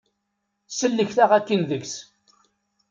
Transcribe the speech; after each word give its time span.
Sellket-aɣ 0.67 1.31
akin 1.37 1.61
deg-s. 1.69 1.95